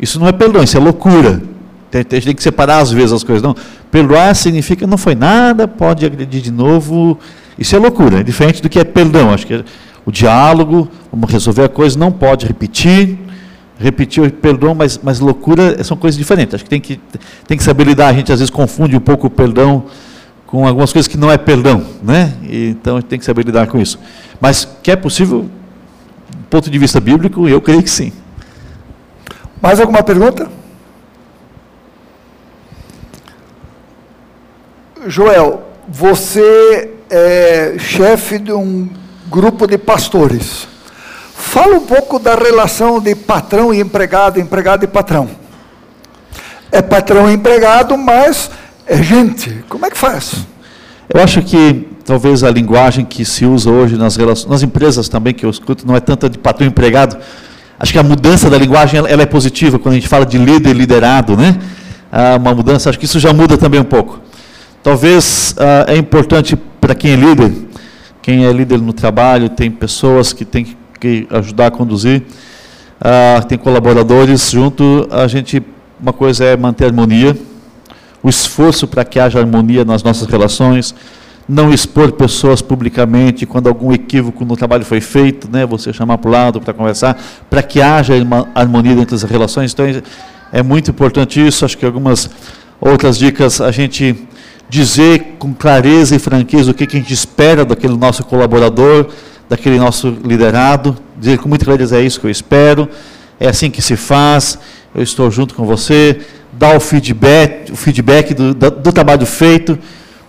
[0.00, 1.42] Isso não é perdão, isso é loucura.
[1.90, 3.42] Tem, tem, tem que separar às vezes as coisas.
[3.42, 3.54] Não.
[3.90, 7.18] Perdoar significa não foi nada, pode agredir de novo,
[7.58, 9.30] isso é loucura, é diferente do que é perdão.
[9.30, 9.64] Acho que é
[10.06, 13.18] o diálogo, vamos resolver a coisa, não pode repetir,
[13.78, 16.54] repetir perdão, mas, mas loucura são coisas diferentes.
[16.54, 16.98] Acho que tem, que
[17.46, 18.08] tem que saber lidar.
[18.08, 19.84] A gente às vezes confunde um pouco o perdão
[20.46, 22.32] com algumas coisas que não é perdão, né?
[22.42, 23.98] Então a gente tem que saber lidar com isso.
[24.40, 28.12] Mas que é possível, do ponto de vista bíblico, eu creio que sim.
[29.60, 30.48] Mais alguma pergunta?
[35.06, 38.88] Joel, você é chefe de um
[39.28, 40.68] grupo de pastores.
[41.34, 45.28] Fala um pouco da relação de patrão e empregado, empregado e patrão.
[46.70, 48.50] É patrão e empregado, mas
[48.86, 49.64] é gente.
[49.68, 50.46] Como é que faz?
[51.12, 55.32] Eu acho que talvez a linguagem que se usa hoje nas, relações, nas empresas também
[55.32, 57.18] que eu escuto não é tanta de patrão e empregado.
[57.78, 60.36] Acho que a mudança da linguagem ela, ela é positiva quando a gente fala de
[60.36, 61.56] líder e liderado, né?
[62.10, 64.20] Ah, uma mudança, acho que isso já muda também um pouco.
[64.82, 67.52] Talvez ah, é importante para quem é líder,
[68.20, 72.22] quem é líder no trabalho, tem pessoas que tem que ajudar a conduzir,
[73.00, 75.62] ah, tem colaboradores junto, a gente,
[76.00, 77.36] uma coisa é manter a harmonia,
[78.22, 80.94] o esforço para que haja harmonia nas nossas relações,
[81.48, 86.28] não expor pessoas publicamente quando algum equívoco no trabalho foi feito, né, você chamar para
[86.28, 88.12] o lado para conversar, para que haja
[88.54, 89.72] harmonia entre as relações.
[89.72, 89.86] Então,
[90.52, 91.64] é muito importante isso.
[91.64, 92.28] Acho que algumas
[92.80, 94.28] outras dicas a gente
[94.68, 99.06] dizer com clareza e franqueza o que, a gente espera daquele nosso colaborador,
[99.48, 102.88] daquele nosso liderado, dizer com muita clareza é isso que eu espero,
[103.40, 104.58] é assim que se faz,
[104.94, 106.20] eu estou junto com você,
[106.52, 109.78] dar o feedback, o feedback do, do trabalho feito,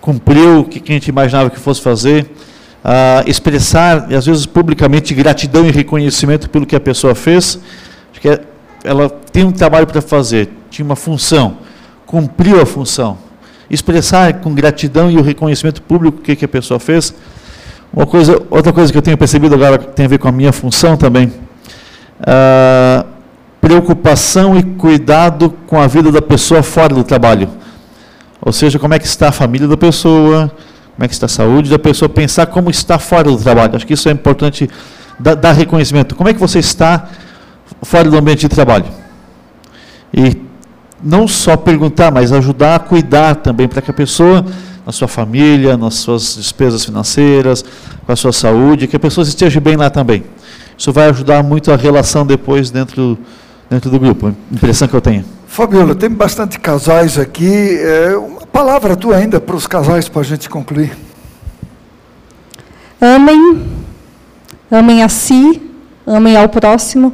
[0.10, 2.24] cumpriu o que, a gente imaginava que fosse fazer,
[2.84, 7.60] uh, expressar, às vezes publicamente, gratidão e reconhecimento pelo que a pessoa fez,
[8.12, 8.42] acho que é,
[8.84, 11.58] ela tem um trabalho para fazer, tinha uma função,
[12.08, 13.20] cumpriu a função,
[13.70, 17.14] expressar com gratidão e o reconhecimento público o que, que a pessoa fez.
[17.94, 20.32] Uma coisa, outra coisa que eu tenho percebido agora que tem a ver com a
[20.32, 21.32] minha função também,
[22.26, 23.06] ah,
[23.62, 27.48] preocupação e cuidado com a vida da pessoa fora do trabalho.
[28.42, 30.52] Ou seja, como é que está a família da pessoa,
[30.96, 33.76] como é que está a saúde da pessoa, pensar como está fora do trabalho.
[33.76, 34.70] Acho que isso é importante
[35.20, 36.16] dar, dar reconhecimento.
[36.16, 37.10] Como é que você está
[37.82, 38.86] fora do ambiente de trabalho?
[40.14, 40.42] E
[41.04, 44.46] não só perguntar, mas ajudar a cuidar também para que a pessoa,
[44.86, 47.64] na sua família, nas suas despesas financeiras,
[48.06, 50.24] com a sua saúde, que a pessoa esteja bem lá também.
[50.78, 53.18] Isso vai ajudar muito a relação depois dentro
[53.70, 55.24] dentro do grupo, impressão que eu tenho.
[55.50, 57.80] Fabiola, tem bastante casais aqui.
[57.80, 60.96] É, uma palavra tua ainda para os casais para a gente concluir.
[63.02, 63.66] Amem,
[64.70, 65.60] amem a si,
[66.06, 67.12] amem ao próximo.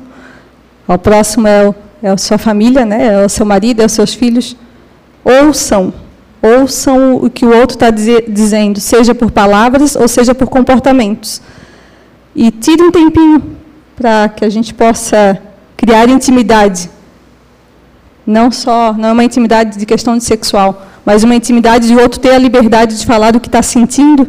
[0.85, 1.73] Ao próximo é,
[2.03, 3.21] é a sua família, né?
[3.21, 4.55] é o seu marido, é os seus filhos.
[5.23, 5.93] Ouçam,
[6.41, 11.41] ouçam o que o outro está dizendo, seja por palavras ou seja por comportamentos.
[12.35, 13.55] E tire um tempinho
[13.95, 15.41] para que a gente possa
[15.77, 16.94] criar intimidade.
[18.25, 22.19] Não só, não é uma intimidade de questão de sexual, mas uma intimidade de outro
[22.19, 24.27] ter a liberdade de falar do que está sentindo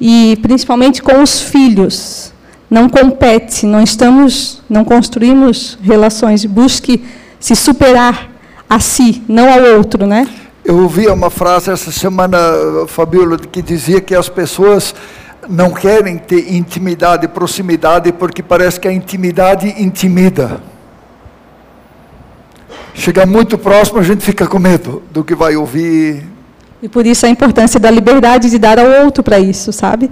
[0.00, 2.32] e principalmente com os filhos.
[2.68, 7.04] Não compete, não estamos, não construímos relações, busque
[7.38, 8.30] se superar
[8.68, 10.26] a si, não ao outro, né?
[10.64, 12.38] Eu ouvi uma frase essa semana,
[12.88, 14.94] Fabiola, que dizia que as pessoas
[15.48, 20.60] não querem ter intimidade, proximidade, porque parece que a intimidade intimida.
[22.94, 26.24] Chega muito próximo, a gente fica com medo do que vai ouvir.
[26.80, 30.10] E por isso a importância da liberdade de dar ao outro para isso, sabe?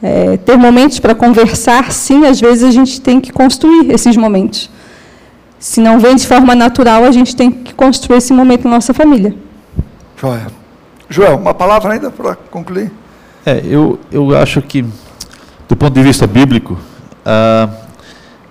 [0.00, 4.70] É, ter momentos para conversar, sim, às vezes a gente tem que construir esses momentos.
[5.58, 8.94] Se não vem de forma natural, a gente tem que construir esse momento na nossa
[8.94, 9.34] família.
[10.16, 10.46] Joia.
[11.08, 12.90] Joel, uma palavra ainda para concluir?
[13.44, 14.82] É, eu, eu acho que,
[15.68, 16.78] do ponto de vista bíblico,
[17.24, 17.68] ah,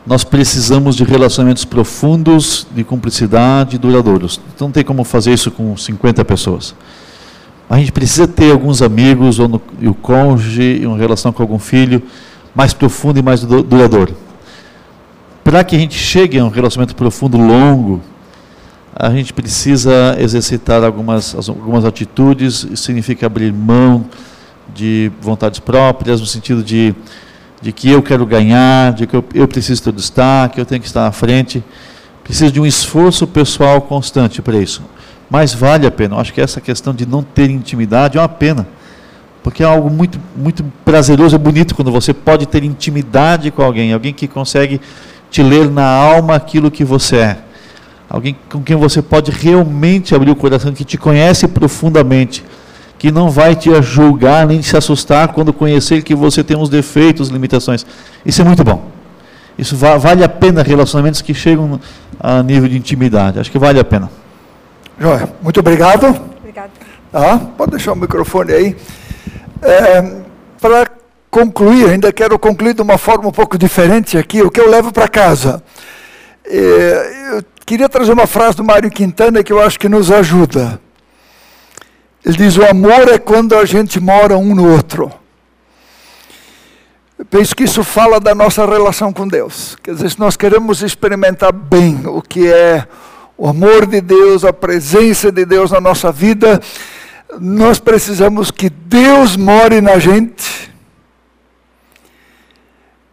[0.06, 4.42] nós precisamos de relacionamentos profundos, de cumplicidade, duradouros.
[4.56, 6.74] Então não tem como fazer isso com 50 pessoas.
[7.70, 11.60] A gente precisa ter alguns amigos, ou no, e o cônjuge, uma relação com algum
[11.60, 12.02] filho,
[12.54, 14.16] mais profundo e mais duradouro.
[15.44, 18.02] Para que a gente chegue a um relacionamento profundo, longo,
[18.94, 24.06] a gente precisa exercitar algumas, algumas atitudes, significa abrir mão
[24.74, 26.94] de vontades próprias, no sentido de,
[27.62, 30.88] de que eu quero ganhar, de que eu, eu preciso ter destaque, eu tenho que
[30.88, 31.64] estar à frente.
[32.24, 34.82] Preciso de um esforço pessoal constante para isso.
[35.30, 36.16] Mas vale a pena.
[36.16, 38.68] Eu acho que essa questão de não ter intimidade é uma pena.
[39.44, 43.94] Porque é algo muito, muito prazeroso e bonito quando você pode ter intimidade com alguém,
[43.94, 44.80] alguém que consegue
[45.32, 47.38] te ler na alma aquilo que você é.
[48.10, 52.44] Alguém com quem você pode realmente abrir o coração, que te conhece profundamente
[53.02, 57.30] que não vai te julgar nem se assustar quando conhecer que você tem uns defeitos,
[57.30, 57.84] limitações.
[58.24, 58.92] Isso é muito bom.
[59.58, 61.80] Isso va vale a pena relacionamentos que chegam
[62.20, 63.40] a nível de intimidade.
[63.40, 64.08] Acho que vale a pena.
[65.00, 66.16] Joia, muito obrigado.
[66.38, 66.70] Obrigado.
[67.12, 68.78] Ah, pode deixar o microfone aí.
[69.64, 70.22] É,
[70.62, 70.86] Para
[71.32, 74.92] concluir, ainda quero concluir de uma forma um pouco diferente aqui, o que eu levo
[74.92, 75.64] para casa.
[76.46, 80.80] É, eu queria trazer uma frase do Mário Quintana que eu acho que nos ajuda.
[82.26, 85.12] Ele diz: o amor é quando a gente mora um no outro.
[87.18, 89.78] Eu penso que isso fala da nossa relação com Deus.
[89.84, 92.88] Quer dizer, se nós queremos experimentar bem o que é
[93.38, 96.60] o amor de Deus, a presença de Deus na nossa vida,
[97.40, 100.72] nós precisamos que Deus more na gente.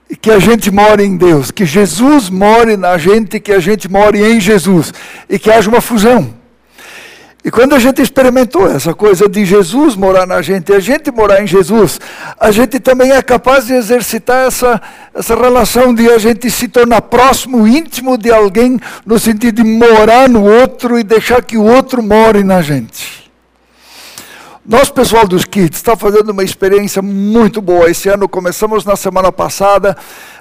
[0.09, 3.91] E que a gente more em Deus, que Jesus more na gente, que a gente
[3.91, 4.93] more em Jesus,
[5.29, 6.38] e que haja uma fusão.
[7.49, 11.43] E quando a gente experimentou essa coisa de Jesus morar na gente, a gente morar
[11.43, 11.99] em Jesus,
[12.39, 14.79] a gente também é capaz de exercitar essa,
[15.15, 20.29] essa relação de a gente se tornar próximo, íntimo de alguém, no sentido de morar
[20.29, 23.31] no outro e deixar que o outro more na gente.
[24.63, 27.91] Nós, pessoal dos Kids, está fazendo uma experiência muito boa.
[27.91, 29.97] Esse ano começamos na semana passada,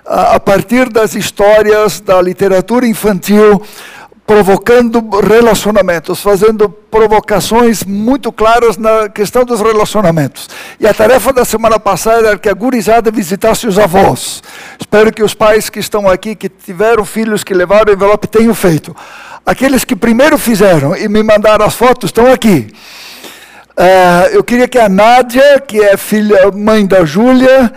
[0.06, 3.62] a partir das histórias da literatura infantil,
[4.28, 10.50] provocando relacionamentos, fazendo provocações muito claras na questão dos relacionamentos.
[10.82, 14.44] E a tarefa da semana passada era que a gurizada visitasse os avós.
[14.78, 18.54] Espero que os pais que estão aqui, que tiveram filhos que levaram o envelope, tenham
[18.54, 18.94] feito.
[19.46, 22.70] Aqueles que primeiro fizeram e me mandaram as fotos estão aqui.
[23.78, 27.72] Uh, eu queria que a Nádia, que é filha, mãe da Júlia,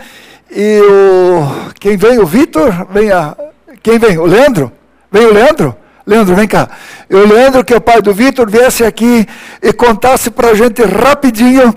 [0.50, 1.72] e o.
[1.78, 2.18] Quem vem?
[2.18, 2.88] O Vitor?
[2.90, 3.36] Venha.
[3.80, 4.18] Quem vem?
[4.18, 4.72] O Leandro?
[5.12, 5.76] Vem o Leandro?
[6.10, 6.68] Leandro, vem cá.
[7.08, 9.24] Eu, Leandro, que é o pai do Vitor, viesse aqui
[9.62, 11.72] e contasse para a gente rapidinho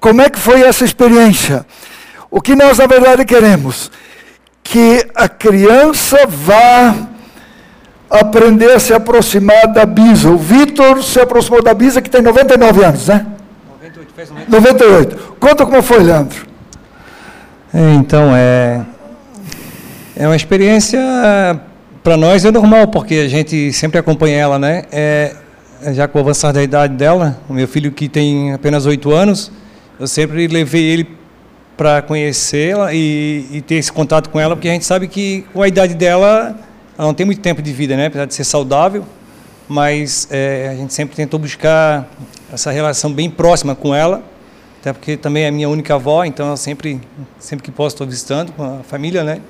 [0.00, 1.64] como é que foi essa experiência.
[2.28, 3.88] O que nós, na verdade, queremos?
[4.64, 6.92] Que a criança vá
[8.10, 10.28] aprender a se aproximar da Bisa.
[10.28, 13.26] O Vitor se aproximou da Bisa, que tem 99 anos, né?
[13.80, 14.50] 98, fez 98.
[14.50, 15.36] 98.
[15.38, 16.44] Conta como foi, Leandro.
[17.72, 18.80] É, então, é,
[20.16, 20.98] é uma experiência
[22.02, 24.84] para nós é normal, porque a gente sempre acompanha ela, né?
[24.90, 25.34] É,
[25.92, 29.50] já com o avançar da idade dela, o meu filho que tem apenas oito anos,
[29.98, 31.18] eu sempre levei ele
[31.76, 35.62] para conhecê-la e, e, ter esse contato com ela, porque a gente sabe que com
[35.62, 36.56] a idade dela
[36.98, 38.06] ela não tem muito tempo de vida, né?
[38.06, 39.04] Apesar de ser saudável,
[39.68, 42.08] mas é, a gente sempre tentou buscar
[42.52, 44.24] essa relação bem próxima com ela,
[44.80, 47.00] até porque também é minha única avó, então eu sempre,
[47.38, 49.40] sempre que posso estou visitando com a família, né?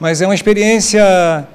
[0.00, 1.46] Mas é uma experiência,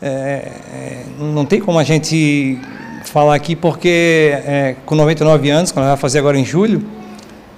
[0.00, 2.58] é, é, não tem como a gente
[3.04, 6.84] falar aqui, porque é, com 99 anos, quando ela vai fazer agora em julho,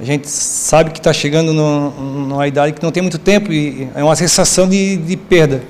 [0.00, 3.88] a gente sabe que está chegando no, numa idade que não tem muito tempo e
[3.94, 5.62] é uma sensação de, de perda.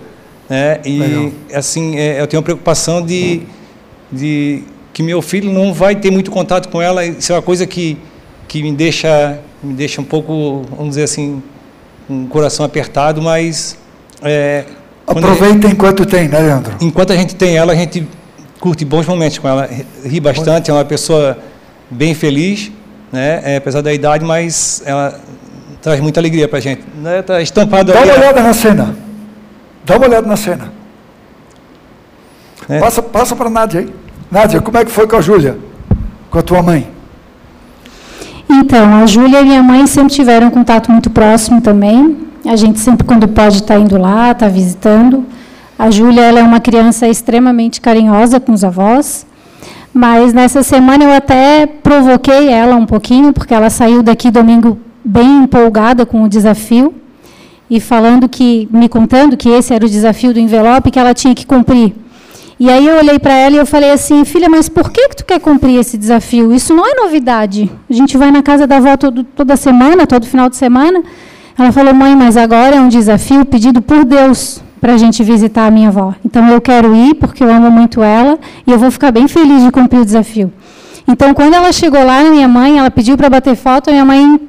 [0.49, 0.81] Né?
[0.85, 1.33] E Legal.
[1.55, 3.43] assim, é, eu tenho uma preocupação de,
[4.13, 7.05] de que meu filho não vai ter muito contato com ela.
[7.05, 7.97] Isso é uma coisa que,
[8.47, 11.43] que me deixa me deixa um pouco, vamos dizer assim,
[12.09, 13.77] um coração apertado, mas
[14.23, 14.65] é,
[15.09, 16.75] aproveita gente, enquanto tem, né, Leandro?
[16.81, 18.07] Enquanto a gente tem ela, a gente
[18.61, 19.69] curte bons momentos com ela,
[20.05, 21.39] ri bastante, é uma pessoa
[21.91, 22.71] bem feliz
[23.13, 23.41] né?
[23.45, 25.19] É, apesar da idade, mas ela
[25.83, 26.83] traz muita alegria para a gente.
[26.97, 27.23] Né?
[27.23, 28.97] Tá estampado Dá uma olhada na cena.
[29.85, 30.73] Dá uma olhada na cena.
[32.69, 32.79] É.
[32.79, 33.95] Passa, passa para a Nádia aí.
[34.31, 35.59] Nádia, como é que foi com a Júlia?
[36.31, 36.91] Com a tua mãe?
[38.51, 42.28] Então, a Júlia e minha mãe sempre tiveram um contato muito próximo também.
[42.49, 45.27] A gente sempre, quando pode, está indo lá, está visitando.
[45.79, 49.27] A Júlia ela é uma criança extremamente carinhosa com os avós.
[49.93, 55.43] Mas nessa semana eu até provoquei ela um pouquinho, porque ela saiu daqui domingo bem
[55.43, 56.95] empolgada com o desafio
[57.69, 61.35] e falando que, me contando que esse era o desafio do envelope que ela tinha
[61.35, 61.95] que cumprir.
[62.59, 65.17] E aí eu olhei para ela e eu falei assim, filha, mas por que, que
[65.17, 66.51] tu quer cumprir esse desafio?
[66.55, 67.71] Isso não é novidade.
[67.91, 71.03] A gente vai na casa da avó todo, toda semana, todo final de semana.
[71.59, 75.67] Ela falou, mãe, mas agora é um desafio pedido por Deus para a gente visitar
[75.67, 76.15] a minha avó.
[76.25, 79.65] Então eu quero ir porque eu amo muito ela e eu vou ficar bem feliz
[79.65, 80.53] de cumprir o desafio.
[81.07, 84.41] Então quando ela chegou lá, minha mãe, ela pediu para bater foto, minha mãe,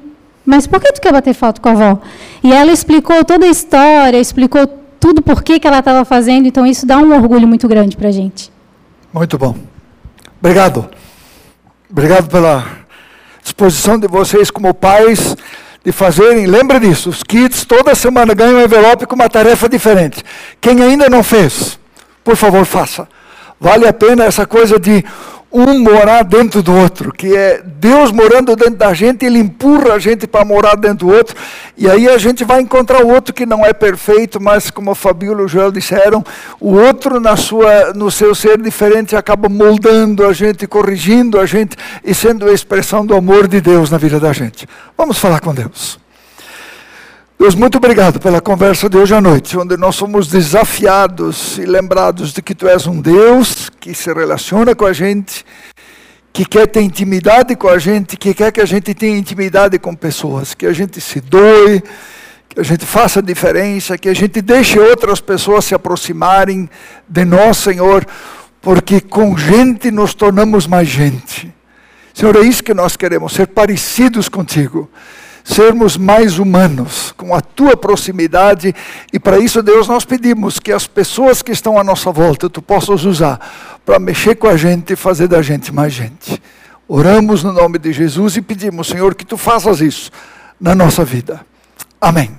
[0.46, 2.00] mas por que tu quer bater foto com a avó?
[2.44, 4.68] E ela explicou toda a história, explicou
[5.00, 8.10] tudo por que, que ela estava fazendo, então isso dá um orgulho muito grande para
[8.10, 8.52] a gente.
[9.12, 9.56] Muito bom.
[10.40, 10.88] Obrigado.
[11.90, 12.64] Obrigado pela
[13.42, 15.36] disposição de vocês como pais
[15.84, 20.24] de fazerem, lembra disso, os kits toda semana ganham um envelope com uma tarefa diferente.
[20.60, 21.80] Quem ainda não fez,
[22.24, 23.08] por favor, faça.
[23.60, 25.04] Vale a pena essa coisa de
[25.52, 30.00] um morar dentro do outro, que é Deus morando dentro da gente, Ele empurra a
[30.00, 31.36] gente para morar dentro do outro,
[31.76, 34.96] e aí a gente vai encontrar o outro que não é perfeito, mas como a
[34.96, 36.24] Fabíola e o Joel disseram,
[36.60, 41.76] o outro na sua, no seu ser diferente acaba moldando a gente, corrigindo a gente
[42.04, 44.68] e sendo a expressão do amor de Deus na vida da gente.
[44.96, 46.00] Vamos falar com Deus.
[47.40, 52.34] Deus, muito obrigado pela conversa de hoje à noite, onde nós somos desafiados e lembrados
[52.34, 55.46] de que Tu és um Deus que se relaciona com a gente,
[56.34, 59.96] que quer ter intimidade com a gente, que quer que a gente tenha intimidade com
[59.96, 61.82] pessoas, que a gente se doe,
[62.50, 66.70] que a gente faça diferença, que a gente deixe outras pessoas se aproximarem
[67.08, 68.06] de nós, Senhor,
[68.62, 71.50] porque com gente nos tornamos mais gente.
[72.14, 74.90] Senhor, é isso que nós queremos, ser parecidos contigo
[75.44, 78.74] sermos mais humanos, com a tua proximidade,
[79.12, 82.62] e para isso, Deus, nós pedimos que as pessoas que estão à nossa volta, tu
[82.62, 83.40] possas usar
[83.86, 86.42] para mexer com a gente e fazer da gente mais gente.
[86.88, 90.12] Oramos no nome de Jesus e pedimos, Senhor, que tu faças isso
[90.60, 91.46] na nossa vida.
[92.02, 92.39] Amém.